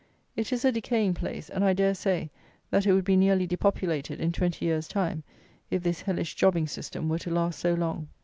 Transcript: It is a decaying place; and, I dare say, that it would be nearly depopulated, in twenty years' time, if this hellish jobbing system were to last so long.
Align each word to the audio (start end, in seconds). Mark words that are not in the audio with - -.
It 0.35 0.51
is 0.51 0.65
a 0.65 0.71
decaying 0.71 1.13
place; 1.13 1.47
and, 1.47 1.63
I 1.63 1.73
dare 1.73 1.93
say, 1.93 2.31
that 2.71 2.87
it 2.87 2.93
would 2.93 3.05
be 3.05 3.15
nearly 3.15 3.45
depopulated, 3.45 4.19
in 4.19 4.31
twenty 4.31 4.65
years' 4.65 4.87
time, 4.87 5.21
if 5.69 5.83
this 5.83 6.01
hellish 6.01 6.33
jobbing 6.33 6.65
system 6.65 7.07
were 7.07 7.19
to 7.19 7.29
last 7.29 7.59
so 7.59 7.75
long. 7.75 8.07